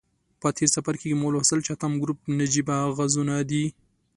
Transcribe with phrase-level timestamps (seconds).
[0.41, 3.63] په تیر څپرکي کې مو ولوستل چې اتم ګروپ نجیبه غازونه دي.